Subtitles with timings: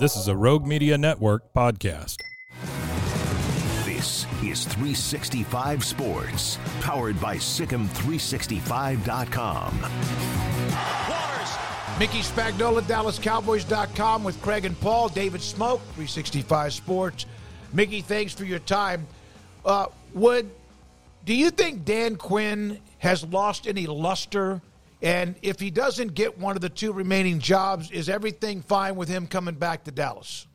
[0.00, 2.18] This is a Rogue Media Network podcast.
[3.84, 9.80] This is 365 Sports, powered by Sikkim365.com.
[11.98, 17.26] Mickey Spagnola, DallasCowboys.com with Craig and Paul, David Smoke, 365 Sports.
[17.72, 19.04] Mickey, thanks for your time.
[19.64, 20.48] Uh, would
[21.24, 24.62] do you think Dan Quinn has lost any luster?
[25.00, 29.08] And if he doesn't get one of the two remaining jobs, is everything fine with
[29.08, 30.46] him coming back to Dallas?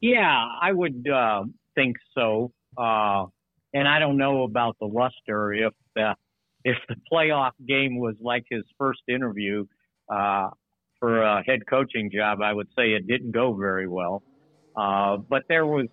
[0.00, 1.44] Yeah, I would uh,
[1.74, 2.52] think so.
[2.78, 3.26] Uh,
[3.74, 5.52] and I don't know about the luster.
[5.52, 6.14] If the
[6.64, 9.66] if the playoff game was like his first interview
[10.08, 10.50] uh,
[10.98, 14.22] for a head coaching job, I would say it didn't go very well.
[14.76, 15.86] Uh, but there was,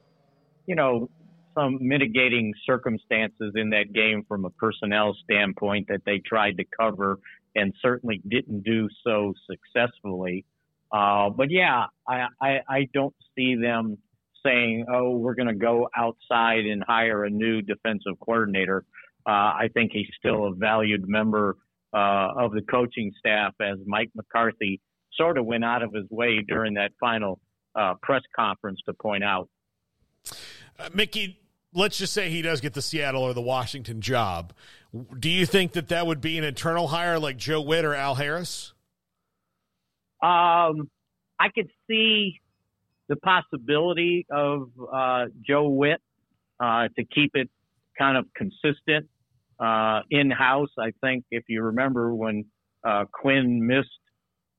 [0.65, 1.09] you know,
[1.57, 7.19] some mitigating circumstances in that game from a personnel standpoint that they tried to cover
[7.55, 10.45] and certainly didn't do so successfully.
[10.91, 13.97] Uh, but yeah, I, I, I don't see them
[14.45, 18.85] saying, oh, we're going to go outside and hire a new defensive coordinator.
[19.27, 21.57] Uh, I think he's still a valued member
[21.93, 24.79] uh, of the coaching staff, as Mike McCarthy
[25.13, 27.39] sort of went out of his way during that final
[27.75, 29.49] uh, press conference to point out.
[30.79, 31.39] Uh, Mickey,
[31.77, 34.51] let's just say he does get the Seattle or the Washington job.
[35.19, 38.15] Do you think that that would be an internal hire like Joe Whitt or Al
[38.15, 38.73] Harris?
[40.21, 40.89] Um,
[41.39, 42.41] I could see
[43.07, 46.01] the possibility of uh, Joe Whitt
[46.59, 47.49] uh, to keep it
[47.97, 49.07] kind of consistent
[49.59, 50.71] uh, in house.
[50.79, 52.45] I think if you remember when
[52.83, 53.89] uh, Quinn missed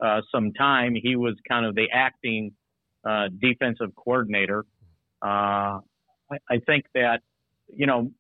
[0.01, 2.53] uh, some time, he was kind of the acting
[3.05, 4.65] uh, defensive coordinator.
[6.31, 7.21] I, think that
[7.75, 8.11] you know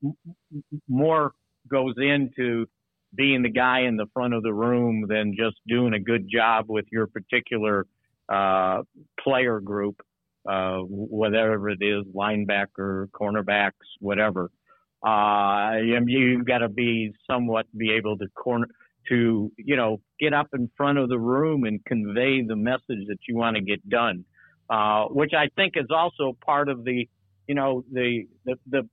[0.89, 1.33] more
[1.71, 2.67] goes into
[3.15, 6.67] being the guy in the front of the room than just doing a good job
[6.69, 7.87] with your particular
[8.29, 8.83] uh,
[9.23, 10.01] player group
[10.49, 14.51] uh, whatever it is, linebacker, cornerbacks, whatever.
[15.07, 15.77] Uh,
[16.07, 18.67] you've got to be somewhat be able to corner
[19.09, 23.19] to you know get up in front of the room and convey the message that
[23.29, 24.25] you want to get done,
[24.71, 27.07] uh, which I think is also part of the
[27.49, 28.89] you know the the, the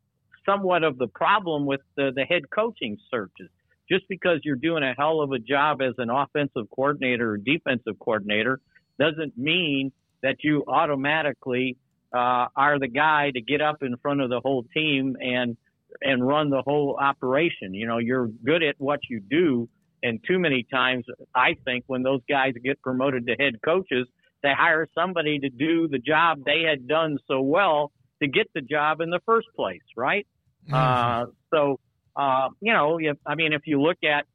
[0.46, 3.50] somewhat of the problem with the, the head coaching searches.
[3.90, 8.00] Just because you're doing a hell of a job as an offensive coordinator or defensive
[8.00, 8.60] coordinator
[9.00, 9.92] doesn't mean
[10.24, 11.78] that you automatically
[12.14, 15.58] uh, are the guy to get up in front of the whole team and
[16.02, 17.74] and run the whole operation.
[17.74, 19.70] You know, you're good at what you do,
[20.04, 24.08] and too many times, I think, when those guys get promoted to head coaches,
[24.44, 27.92] they hire somebody to do the job they had done so well
[28.26, 30.28] to get the job in the first place, right?
[30.68, 30.74] Mm-hmm.
[30.74, 31.80] Uh, so,
[32.16, 34.26] uh, you know, if, I mean, if you look at,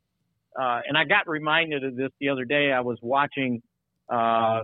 [0.60, 2.72] uh, and I got reminded of this the other day.
[2.72, 3.62] I was watching
[4.12, 4.62] uh,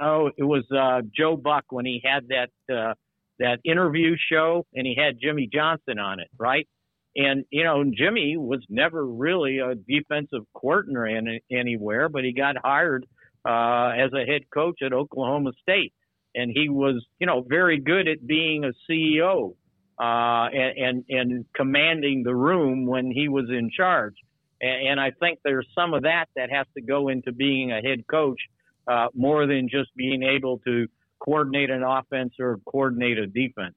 [0.00, 2.94] oh, it was uh, Joe Buck when he had that uh,
[3.38, 6.68] that interview show, and he had Jimmy Johnson on it, right?
[7.16, 12.56] And you know, Jimmy was never really a defensive coordinator any, anywhere, but he got
[12.62, 13.06] hired
[13.46, 15.92] uh, as a head coach at Oklahoma State,
[16.34, 19.54] and he was, you know, very good at being a CEO
[19.98, 24.14] uh, and, and and commanding the room when he was in charge.
[24.60, 27.80] And, and I think there's some of that that has to go into being a
[27.80, 28.40] head coach
[28.86, 30.88] uh, more than just being able to
[31.20, 33.76] coordinate an offense or coordinate a defense.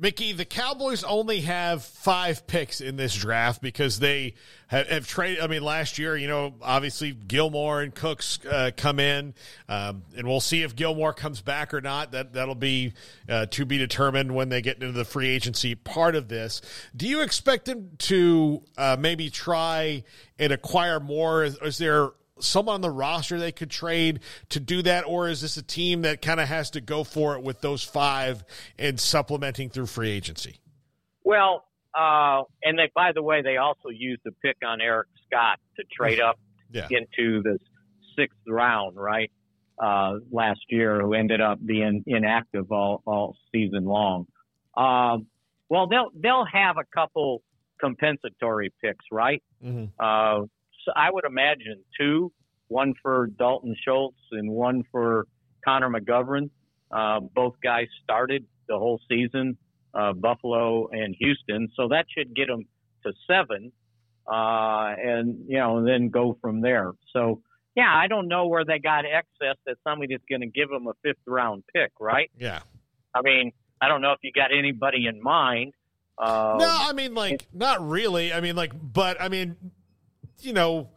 [0.00, 4.34] Mickey, the Cowboys only have five picks in this draft because they
[4.68, 5.40] have, have traded.
[5.40, 9.34] I mean, last year, you know, obviously Gilmore and Cooks uh, come in,
[9.68, 12.12] um, and we'll see if Gilmore comes back or not.
[12.12, 12.92] That that'll be
[13.28, 16.62] uh, to be determined when they get into the free agency part of this.
[16.94, 20.04] Do you expect them to uh, maybe try
[20.38, 21.42] and acquire more?
[21.42, 22.10] Is, is there
[22.40, 24.20] someone on the roster they could trade
[24.50, 27.34] to do that, or is this a team that kind of has to go for
[27.34, 28.44] it with those five
[28.78, 30.60] and supplementing through free agency?
[31.24, 31.64] Well,
[31.98, 35.84] uh, and they, by the way, they also used the pick on Eric Scott to
[35.90, 36.38] trade up
[36.70, 36.86] yeah.
[36.90, 37.58] into the
[38.16, 39.30] sixth round, right?
[39.78, 44.26] Uh, last year, who ended up being inactive all, all season long.
[44.76, 45.26] Um,
[45.68, 47.42] well, they'll they'll have a couple
[47.80, 49.42] compensatory picks, right?
[49.64, 49.86] Mm-hmm.
[49.98, 50.46] Uh,
[50.94, 52.32] I would imagine two,
[52.68, 55.26] one for Dalton Schultz and one for
[55.64, 56.50] Connor McGovern.
[56.90, 59.56] Uh, both guys started the whole season,
[59.94, 62.64] uh, Buffalo and Houston, so that should get them
[63.04, 63.72] to seven,
[64.26, 66.92] uh, and you know, and then go from there.
[67.12, 67.42] So,
[67.74, 70.92] yeah, I don't know where they got excess that somebody's going to give them a
[71.02, 72.30] fifth round pick, right?
[72.38, 72.60] Yeah.
[73.14, 75.72] I mean, I don't know if you got anybody in mind.
[76.18, 78.32] Um, no, I mean, like, not really.
[78.32, 79.56] I mean, like, but I mean,
[80.40, 80.88] you know,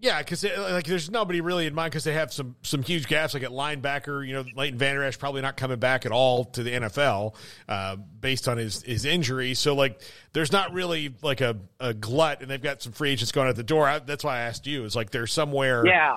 [0.00, 3.34] yeah, because like there's nobody really in mind because they have some some huge gaps
[3.34, 4.26] like at linebacker.
[4.26, 7.34] You know, Leighton Vander Esch probably not coming back at all to the NFL
[7.68, 9.54] uh, based on his his injury.
[9.54, 10.00] So like,
[10.32, 13.56] there's not really like a, a glut, and they've got some free agents going out
[13.56, 13.88] the door.
[13.88, 14.84] I, that's why I asked you.
[14.84, 15.84] Is like there's somewhere.
[15.84, 16.14] Yeah,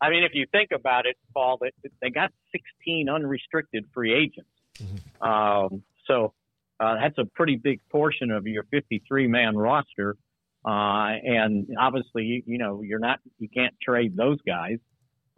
[0.00, 4.48] I mean, if you think about it, Paul, they, they got 16 unrestricted free agents.
[4.78, 5.22] Mm-hmm.
[5.22, 6.32] Um, so
[6.78, 10.16] uh, that's a pretty big portion of your 53 man roster.
[10.64, 14.78] Uh, and obviously, you, you know, you're not, you can't trade those guys.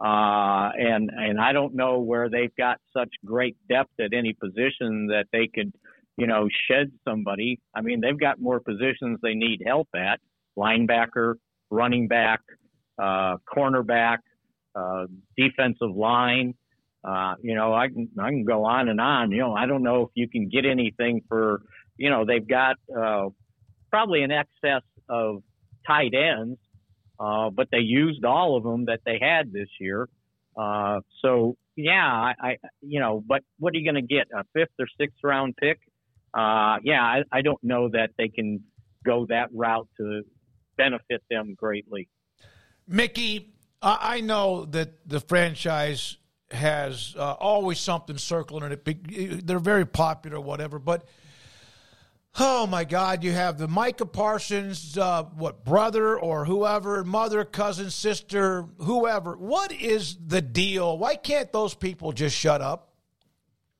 [0.03, 5.07] Uh, and, and I don't know where they've got such great depth at any position
[5.07, 5.71] that they could,
[6.17, 7.61] you know, shed somebody.
[7.73, 10.19] I mean, they've got more positions they need help at
[10.57, 11.35] linebacker,
[11.69, 12.41] running back,
[13.01, 14.17] uh, cornerback,
[14.75, 15.05] uh,
[15.37, 16.53] defensive line.
[17.03, 19.31] Uh, you know, I can, I can go on and on.
[19.31, 21.61] You know, I don't know if you can get anything for,
[21.95, 23.29] you know, they've got, uh,
[23.89, 25.43] probably an excess of
[25.85, 26.59] tight ends,
[27.19, 30.07] uh, but they used all of them that they had this year.
[30.55, 34.27] Uh, so yeah, I, I, you know, but what are you going to get?
[34.35, 35.79] A fifth or sixth round pick?
[36.33, 38.63] Uh, yeah, I, I don't know that they can
[39.05, 40.23] go that route to
[40.77, 42.09] benefit them greatly.
[42.87, 46.17] Mickey, I know that the franchise
[46.51, 49.45] has uh, always something circling it.
[49.45, 51.05] They're very popular, whatever, but
[52.39, 53.23] Oh my God!
[53.23, 59.37] You have the Micah Parsons, uh, what brother or whoever, mother, cousin, sister, whoever.
[59.37, 60.97] What is the deal?
[60.97, 62.89] Why can't those people just shut up?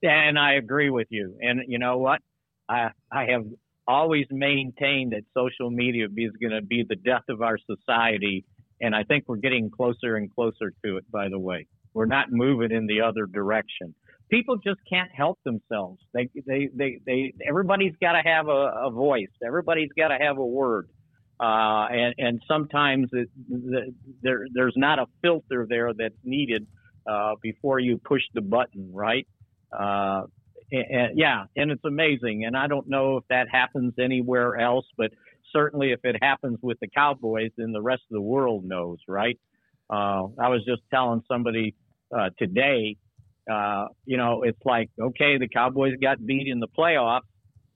[0.03, 1.35] And I agree with you.
[1.41, 2.21] And you know what?
[2.69, 3.45] I I have
[3.87, 8.45] always maintained that social media is going to be the death of our society,
[8.79, 11.09] and I think we're getting closer and closer to it.
[11.11, 13.95] By the way, we're not moving in the other direction
[14.33, 16.01] people just can't help themselves.
[16.13, 19.29] They, they, they, they everybody's got to have a, a voice.
[19.45, 20.89] Everybody's got to have a word.
[21.39, 26.65] Uh, and, and sometimes it, the, there, there's not a filter there that's needed,
[27.05, 29.27] uh, before you push the button, right?
[29.71, 30.23] Uh,
[30.71, 32.45] and, and, yeah, and it's amazing.
[32.45, 35.11] And I don't know if that happens anywhere else, but
[35.51, 39.39] certainly if it happens with the Cowboys, then the rest of the world knows, right?
[39.91, 41.75] Uh, I was just telling somebody,
[42.15, 42.97] uh, today,
[43.51, 47.21] uh, you know, it's like, okay, the Cowboys got beat in the playoffs.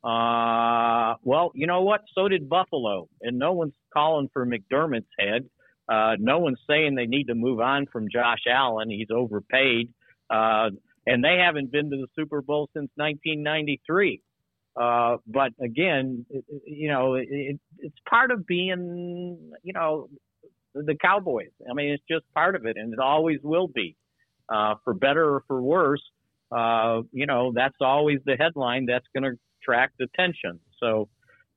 [0.03, 2.01] Uh, well, you know what?
[2.13, 5.49] So did Buffalo, and no one's calling for McDermott's head.
[5.89, 8.89] Uh, no one's saying they need to move on from Josh Allen.
[8.89, 9.89] He's overpaid.
[10.29, 10.69] Uh,
[11.05, 14.21] and they haven't been to the Super Bowl since 1993.
[14.79, 16.25] Uh, but again,
[16.65, 20.09] you know, it, it's part of being, you know,
[20.75, 21.49] the Cowboys.
[21.69, 23.95] I mean, it's just part of it, and it always will be
[24.49, 26.03] uh, for better or for worse,
[26.51, 30.59] uh, you know, that's always the headline that's going to attract attention.
[30.79, 31.09] So,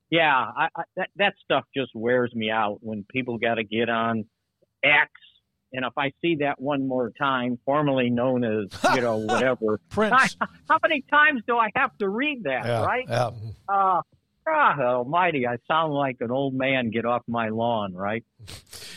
[0.09, 3.89] yeah, I, I, that, that stuff just wears me out when people got to get
[3.89, 4.25] on
[4.83, 5.11] X
[5.73, 10.35] and if I see that one more time, formerly known as you know whatever Prince.
[10.69, 12.65] how many times do I have to read that?
[12.65, 13.05] Yeah, right?
[13.07, 13.29] yeah.
[13.69, 14.01] Uh,
[14.45, 15.45] God Almighty!
[15.47, 16.89] I sound like an old man.
[16.89, 18.23] Get off my lawn, right?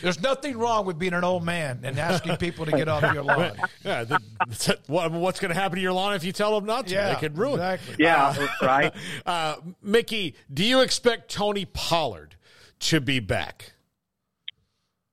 [0.01, 3.23] There's nothing wrong with being an old man and asking people to get off your
[3.23, 3.51] lawn.
[3.85, 6.65] yeah, the, the- what, what's going to happen to your lawn if you tell them
[6.65, 6.93] not to?
[6.93, 7.59] Yeah, they could ruin.
[7.59, 7.63] it.
[7.75, 7.95] exactly.
[7.99, 8.93] Yeah, that's right.
[9.25, 12.35] Uh, Mickey, do you expect Tony Pollard
[12.79, 13.73] to be back?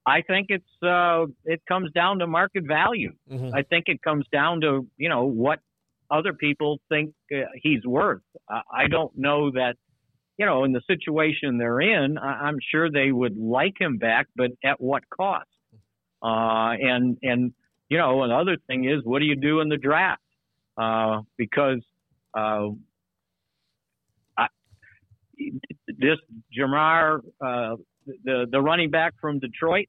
[0.05, 3.13] I think it's uh, it comes down to market value.
[3.31, 3.55] Mhm.
[3.55, 5.61] I think it comes down to you know what
[6.11, 8.23] other people think uh, he's worth.
[8.49, 9.77] I I don't know that
[10.39, 12.19] you know in the situation they're in.
[12.19, 15.49] I- I'm sure they would like him back, but at what cost?
[16.23, 17.53] Uh, and and
[17.89, 20.23] you know another thing is what do you do in the draft?
[20.77, 21.81] Uh, because
[22.37, 22.69] uh,
[24.39, 24.47] I,
[25.87, 26.19] this
[26.57, 27.77] Jamar, uh,
[28.25, 29.87] the the running back from Detroit,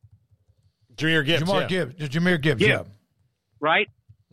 [0.96, 1.44] Jahmyr Gibbs.
[1.44, 1.68] Jamar yeah.
[1.68, 1.96] Gibbs.
[2.10, 2.68] Jahmyr Gibbs, Yeah.
[2.68, 2.84] yeah.
[3.60, 3.88] right?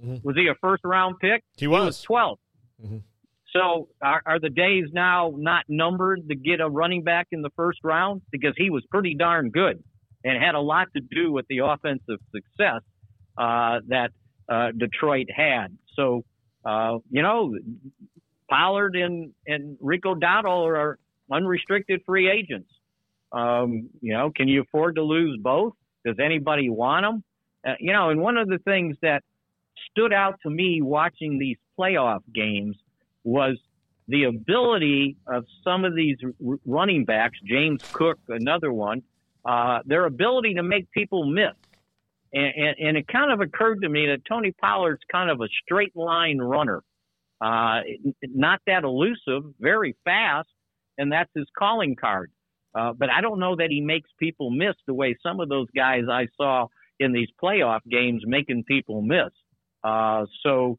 [0.04, 0.24] Mhm.
[0.24, 1.44] Was he a first round pick?
[1.56, 1.80] He was.
[1.82, 2.38] He was 12.
[2.84, 3.02] Mhm.
[3.52, 7.50] So are, are the days now not numbered to get a running back in the
[7.56, 8.22] first round?
[8.30, 9.82] Because he was pretty darn good
[10.24, 12.82] and had a lot to do with the offensive success
[13.38, 14.10] uh, that
[14.48, 15.76] uh, Detroit had.
[15.96, 16.24] So,
[16.64, 17.56] uh, you know,
[18.48, 20.98] Pollard and, and Rico Dowdle are
[21.32, 22.70] unrestricted free agents.
[23.32, 25.74] Um, you know, can you afford to lose both?
[26.04, 27.24] Does anybody want them?
[27.66, 29.22] Uh, you know, and one of the things that
[29.90, 32.76] stood out to me watching these playoff games
[33.24, 33.58] was
[34.08, 36.16] the ability of some of these
[36.66, 39.02] running backs, James Cook, another one,
[39.44, 41.54] uh, their ability to make people miss.
[42.32, 45.48] And, and, and it kind of occurred to me that Tony Pollard's kind of a
[45.64, 46.82] straight line runner,
[47.40, 47.80] uh,
[48.22, 50.48] not that elusive, very fast,
[50.98, 52.30] and that's his calling card.
[52.74, 55.66] Uh, but I don't know that he makes people miss the way some of those
[55.74, 56.68] guys I saw
[57.00, 59.30] in these playoff games making people miss.
[59.82, 60.78] Uh, so,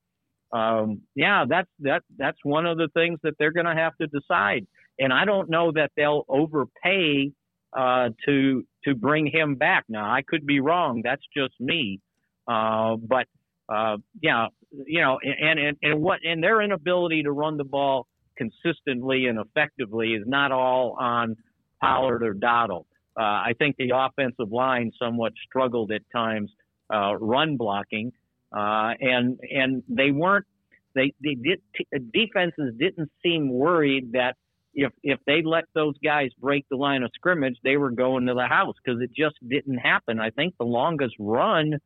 [0.54, 4.08] um, yeah, that's that that's one of the things that they're going to have to
[4.08, 4.68] decide.
[5.00, 7.32] And I don't know that they'll overpay
[7.76, 9.86] uh, to to bring him back.
[9.88, 11.02] Now, I could be wrong.
[11.04, 12.00] That's just me.
[12.48, 13.28] Uh, but
[13.70, 14.48] uh, yeah,
[14.86, 19.40] you know, and, and and what and their inability to run the ball consistently and
[19.40, 21.36] effectively is not all on
[21.82, 22.86] Pollard or Dowdle.
[23.18, 26.50] Uh, I think the offensive line somewhat struggled at times
[26.94, 28.12] uh, run blocking,
[28.52, 30.46] uh, and and they weren't
[30.94, 34.36] they they did t- defenses didn't seem worried that
[34.74, 38.34] if if they let those guys break the line of scrimmage, they were going to
[38.34, 40.20] the house because it just didn't happen.
[40.20, 41.80] I think the longest run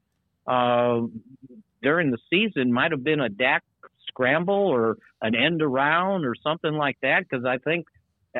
[0.47, 1.01] uh,
[1.81, 3.63] during the season might have been a Dak
[4.07, 7.87] scramble or an end around or something like that because I think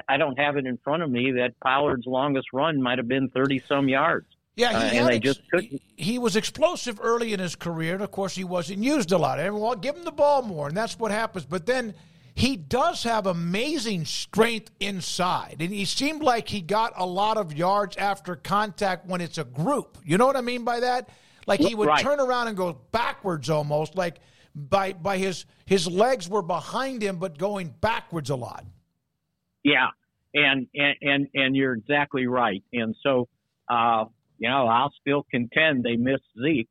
[0.07, 3.29] I don't have it in front of me that Pollard's longest run might have been
[3.29, 4.27] thirty some yards.
[4.55, 7.55] Yeah, Uh, he, and had they ex- just he- he was explosive early in his
[7.55, 7.93] career.
[7.95, 9.39] and Of course, he wasn't used a lot.
[9.39, 11.45] Everyone give him the ball more, and that's what happens.
[11.45, 11.93] But then
[12.35, 17.53] he does have amazing strength inside, and he seemed like he got a lot of
[17.53, 19.97] yards after contact when it's a group.
[20.05, 21.09] You know what I mean by that?
[21.47, 22.01] Like he would Right.
[22.01, 24.19] turn around and go backwards almost, like
[24.55, 28.63] by by his his legs were behind him, but going backwards a lot.
[29.63, 29.87] Yeah,
[30.33, 32.63] and and and, and you're exactly right.
[32.73, 33.27] And so,
[33.69, 34.05] uh,
[34.37, 36.69] you know, I'll still contend they missed Zeke,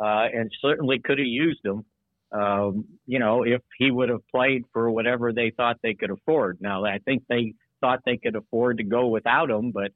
[0.00, 1.84] uh, and certainly could have used him.
[2.32, 6.58] Um, you know, if he would have played for whatever they thought they could afford.
[6.60, 9.92] Now, I think they thought they could afford to go without him, but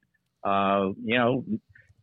[0.47, 1.43] uh, you know,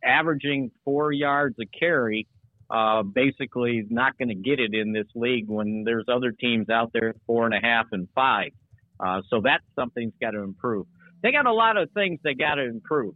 [0.03, 2.27] averaging four yards a carry.
[2.71, 6.91] Uh, basically not going to get it in this league when there's other teams out
[6.93, 8.51] there four and a half and five.
[8.99, 10.85] Uh, so that's something's got to improve.
[11.23, 13.15] They got a lot of things they got to improve.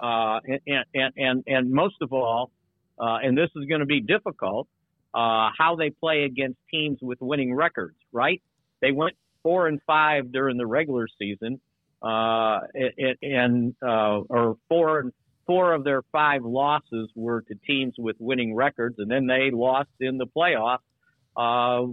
[0.00, 2.50] Uh, and, and, and, and most of all,
[2.98, 4.66] uh, and this is going to be difficult,
[5.14, 8.40] uh, how they play against teams with winning records, right?
[8.80, 11.60] They went four and five during the regular season,
[12.02, 15.12] uh, and, and uh, or four and
[15.46, 19.90] four of their five losses were to teams with winning records, and then they lost
[19.98, 20.78] in the playoffs
[21.36, 21.84] uh,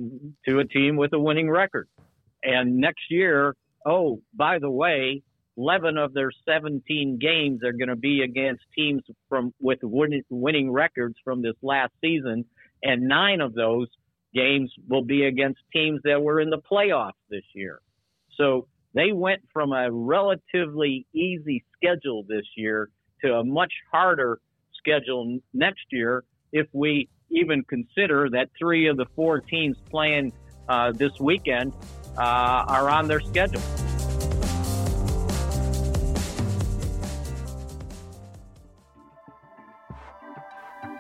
[0.48, 1.88] to a team with a winning record.
[2.44, 5.24] And next year, oh, by the way,
[5.58, 11.16] 11 of their 17 games are going to be against teams from with winning, records
[11.24, 12.46] from this last season,
[12.84, 13.88] and nine of those
[14.34, 17.82] games will be against teams that were in the playoffs this year.
[18.38, 22.90] So they went from a relatively easy schedule this year
[23.24, 24.40] to a much harder
[24.78, 30.32] schedule next year if we even consider that three of the four teams playing
[30.70, 31.74] uh, this weekend
[32.18, 32.22] uh,
[32.68, 33.62] are on their schedule.